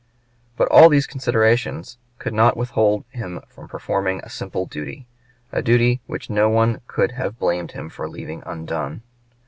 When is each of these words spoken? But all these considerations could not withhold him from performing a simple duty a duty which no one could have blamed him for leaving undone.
But 0.57 0.67
all 0.69 0.89
these 0.89 1.05
considerations 1.05 1.99
could 2.17 2.33
not 2.33 2.57
withhold 2.57 3.05
him 3.11 3.39
from 3.47 3.67
performing 3.67 4.19
a 4.23 4.31
simple 4.31 4.65
duty 4.65 5.05
a 5.51 5.61
duty 5.61 6.01
which 6.07 6.27
no 6.27 6.49
one 6.49 6.81
could 6.87 7.11
have 7.11 7.37
blamed 7.37 7.73
him 7.73 7.87
for 7.87 8.09
leaving 8.09 8.41
undone. 8.43 9.03